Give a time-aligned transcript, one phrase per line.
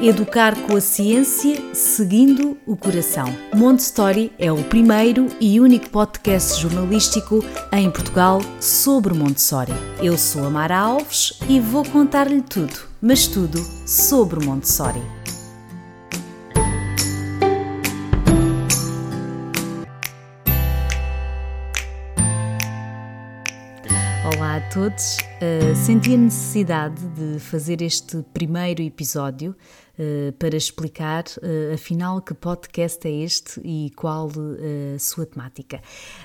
[0.00, 3.26] Educar com a ciência, seguindo o coração.
[3.52, 9.72] Montessori é o primeiro e único podcast jornalístico em Portugal sobre Montessori.
[10.00, 15.02] Eu sou a Mara Alves e vou contar-lhe tudo, mas tudo sobre Montessori.
[24.36, 25.16] Olá a todos.
[25.40, 29.56] Uh, senti a necessidade de fazer este primeiro episódio
[30.38, 35.80] para explicar, uh, afinal, que podcast é este e qual a sua temática.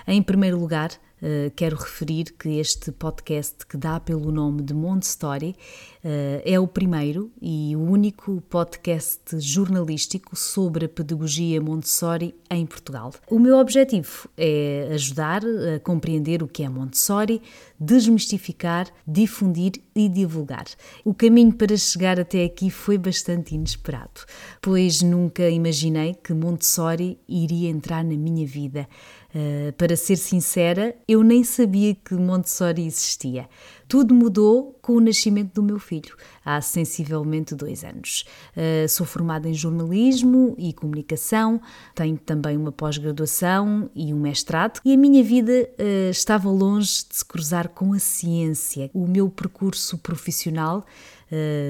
[0.07, 0.91] Em primeiro lugar,
[1.23, 5.55] Uh, quero referir que este podcast, que dá pelo nome de Montessori,
[6.03, 13.13] uh, é o primeiro e o único podcast jornalístico sobre a pedagogia Montessori em Portugal.
[13.29, 17.41] O meu objetivo é ajudar a compreender o que é Montessori,
[17.79, 20.65] desmistificar, difundir e divulgar.
[21.05, 24.21] O caminho para chegar até aqui foi bastante inesperado,
[24.61, 28.87] pois nunca imaginei que Montessori iria entrar na minha vida.
[29.35, 33.49] Uh, para ser sincera, eu nem sabia que Montessori existia.
[33.87, 38.25] Tudo mudou com o nascimento do meu filho, há sensivelmente dois anos.
[38.55, 41.59] Uh, sou formada em jornalismo e comunicação,
[41.95, 47.15] tenho também uma pós-graduação e um mestrado, e a minha vida uh, estava longe de
[47.15, 48.91] se cruzar com a ciência.
[48.93, 50.85] O meu percurso profissional,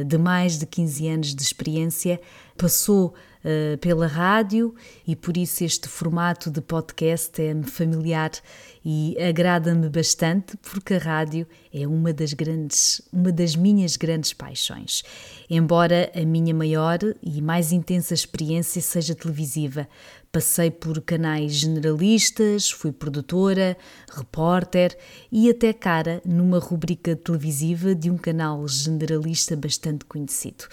[0.06, 2.20] de mais de 15 anos de experiência,
[2.58, 4.74] passou uh, pela rádio
[5.06, 8.32] e por isso este formato de podcast é-me familiar
[8.86, 15.04] e agrada-me bastante porque a rádio é uma das grandes, uma das minhas grandes paixões.
[15.50, 19.88] Embora a minha maior e mais intensa experiência seja televisiva,
[20.34, 23.78] Passei por canais generalistas, fui produtora,
[24.10, 24.98] repórter
[25.32, 30.66] e até cara numa rubrica televisiva de um canal generalista bastante conhecido.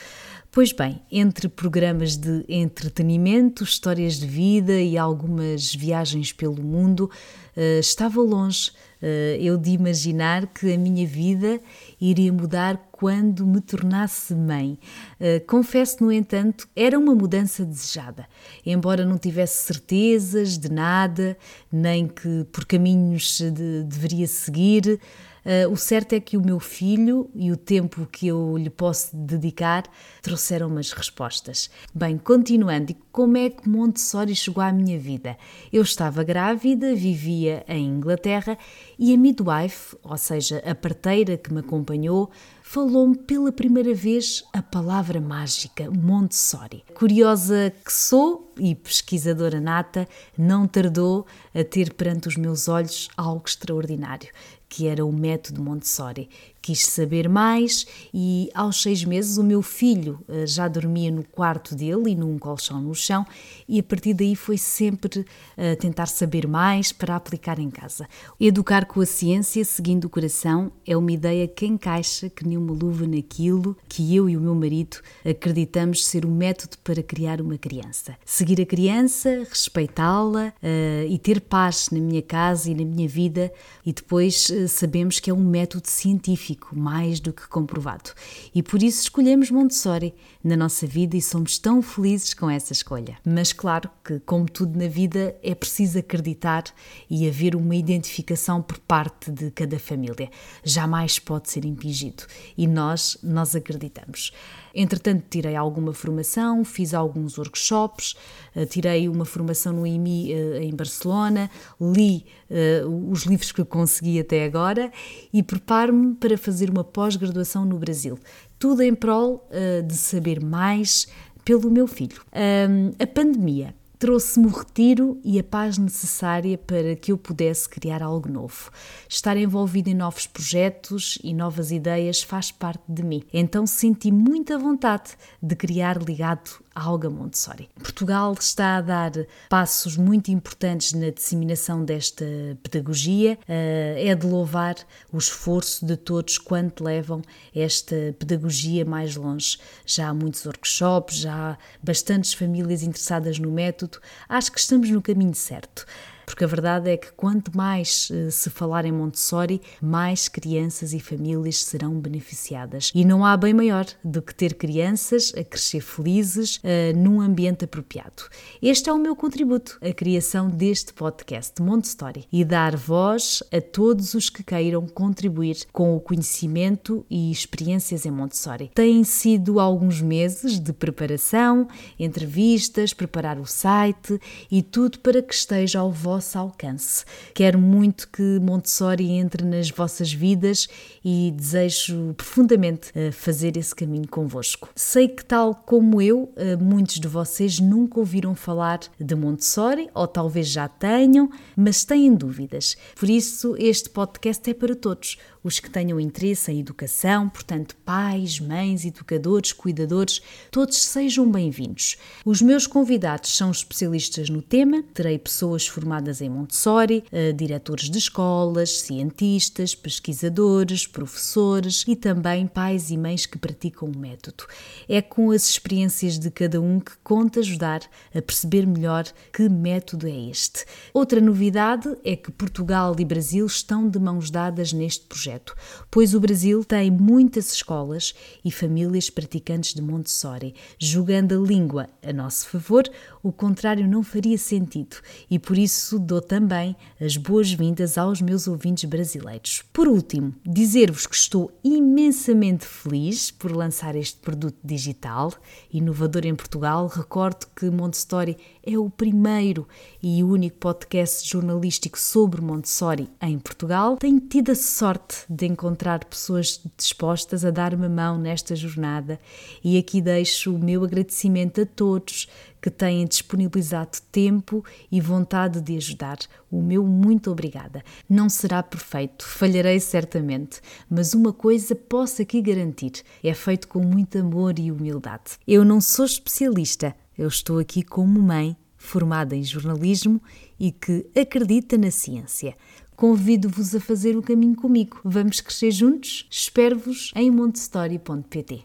[0.53, 7.09] Pois bem, entre programas de entretenimento, histórias de vida e algumas viagens pelo mundo,
[7.57, 11.61] eh, estava longe eh, eu de imaginar que a minha vida
[12.01, 14.77] iria mudar quando me tornasse mãe.
[15.21, 18.27] Eh, confesso, no entanto, era uma mudança desejada,
[18.67, 21.39] embora não tivesse certezas de nada,
[21.71, 24.99] nem que por caminhos de, deveria seguir.
[25.45, 29.17] Uh, o certo é que o meu filho e o tempo que eu lhe posso
[29.17, 29.85] dedicar
[30.23, 31.71] trouxeram-me as respostas.
[31.95, 35.37] Bem, continuando, como é que Montessori chegou à minha vida?
[35.73, 38.59] Eu estava grávida, vivia em Inglaterra
[38.99, 42.31] e a midwife, ou seja, a parteira que me acompanhou,
[42.63, 46.85] falou-me pela primeira vez a palavra mágica Montessori.
[46.95, 53.43] Curiosa que sou e pesquisadora nata, não tardou a ter perante os meus olhos algo
[53.47, 54.29] extraordinário
[54.71, 56.31] que era o método Montessori.
[56.63, 61.75] Quis saber mais e, aos seis meses, o meu filho eh, já dormia no quarto
[61.75, 63.27] dele e num colchão no chão,
[63.67, 65.25] e a partir daí foi sempre
[65.57, 68.07] a eh, tentar saber mais para aplicar em casa.
[68.39, 72.75] Educar com a ciência, seguindo o coração, é uma ideia que encaixa que nem uma
[72.75, 77.57] luva naquilo que eu e o meu marido acreditamos ser o método para criar uma
[77.57, 78.17] criança.
[78.25, 83.51] Seguir a criança, respeitá-la uh, e ter paz na minha casa e na minha vida,
[83.85, 88.11] e depois uh, sabemos que é um método científico científico mais do que comprovado.
[88.55, 93.17] E por isso escolhemos Montessori na nossa vida e somos tão felizes com essa escolha.
[93.25, 96.65] Mas claro que, como tudo na vida, é preciso acreditar
[97.09, 100.31] e haver uma identificação por parte de cada família.
[100.65, 102.25] Jamais pode ser impingido.
[102.57, 104.33] E nós, nós acreditamos.
[104.75, 108.15] Entretanto, tirei alguma formação, fiz alguns workshops,
[108.55, 111.51] eh, tirei uma formação no IMI eh, em Barcelona,
[111.81, 114.93] li uh, os livros que consegui até agora
[115.33, 118.19] e preparo-me para fazer uma pós-graduação no Brasil.
[118.59, 121.07] Tudo em prol uh, de saber mais
[121.45, 122.21] pelo meu filho.
[122.35, 128.03] Um, a pandemia trouxe-me o retiro e a paz necessária para que eu pudesse criar
[128.03, 128.71] algo novo.
[129.07, 133.23] Estar envolvido em novos projetos e novas ideias faz parte de mim.
[133.31, 135.13] Então senti muita vontade
[135.43, 137.69] de criar ligado Alga Montessori.
[137.83, 139.13] Portugal está a dar
[139.49, 142.25] passos muito importantes na disseminação desta
[142.63, 143.39] pedagogia.
[143.49, 144.77] Eh, é de louvar
[145.13, 147.23] o esforço de todos quanto levam
[147.55, 149.59] esta pedagogia mais longe.
[149.85, 153.99] Já há muitos workshops, já há bastantes famílias interessadas no método.
[154.29, 155.85] Acho que estamos no caminho certo.
[156.31, 161.01] Porque a verdade é que quanto mais uh, se falar em Montessori, mais crianças e
[161.01, 162.93] famílias serão beneficiadas.
[162.95, 167.65] E não há bem maior do que ter crianças a crescer felizes uh, num ambiente
[167.65, 168.23] apropriado.
[168.63, 174.15] Este é o meu contributo à criação deste podcast Montessori e dar voz a todos
[174.15, 178.71] os que queiram contribuir com o conhecimento e experiências em Montessori.
[178.73, 181.67] Têm sido alguns meses de preparação,
[181.99, 187.05] entrevistas, preparar o site e tudo para que esteja ao vosso alcance.
[187.35, 190.69] Quero muito que Montessori entre nas vossas vidas
[191.05, 194.69] e desejo profundamente eh, fazer esse caminho convosco.
[194.75, 200.07] Sei que, tal como eu, eh, muitos de vocês nunca ouviram falar de Montessori ou
[200.07, 202.77] talvez já tenham, mas têm dúvidas.
[202.95, 208.39] Por isso, este podcast é para todos os que tenham interesse em educação, portanto, pais,
[208.39, 210.21] mães, educadores, cuidadores,
[210.51, 211.97] todos sejam bem-vindos.
[212.25, 217.99] Os meus convidados são especialistas no tema, terei pessoas formadas em Montessori, uh, diretores de
[217.99, 224.45] escolas, cientistas, pesquisadores, professores e também pais e mães que praticam o método.
[224.89, 227.83] É com as experiências de cada um que conta ajudar
[228.15, 230.65] a perceber melhor que método é este.
[230.93, 235.55] Outra novidade é que Portugal e Brasil estão de mãos dadas neste projeto
[235.91, 238.15] pois o Brasil tem muitas escolas
[238.45, 240.55] e famílias praticantes de Montessori.
[240.79, 242.85] Jogando a língua a nosso favor,
[243.23, 244.97] o contrário não faria sentido
[245.31, 245.59] e por
[245.91, 249.65] isso dou também as boas-vindas aos meus ouvintes brasileiros.
[249.73, 255.33] Por último, dizer-vos que estou imensamente feliz por lançar este produto digital,
[255.73, 256.87] inovador em Portugal.
[256.87, 259.67] Recordo que Montessori é o primeiro
[260.01, 263.97] e único podcast jornalístico sobre Montessori em Portugal.
[263.97, 269.19] Tenho tido a sorte de encontrar pessoas dispostas a dar-me a mão nesta jornada
[269.65, 272.29] e aqui deixo o meu agradecimento a todos
[272.61, 276.19] que têm disponibilizado tempo e vontade de ajudar.
[276.51, 277.83] O meu muito obrigada.
[278.09, 284.19] Não será perfeito, falharei certamente, mas uma coisa posso aqui garantir: é feito com muito
[284.19, 285.39] amor e humildade.
[285.47, 290.21] Eu não sou especialista, eu estou aqui como mãe formada em jornalismo
[290.59, 292.57] e que acredita na ciência.
[292.97, 295.01] Convido-vos a fazer o caminho comigo.
[295.05, 296.27] Vamos crescer juntos?
[296.31, 298.65] Espero-vos em montestory.pt.